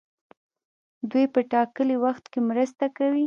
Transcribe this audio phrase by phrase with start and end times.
[1.11, 3.19] دوی په ټاکلي وخت کې مرسته کوي.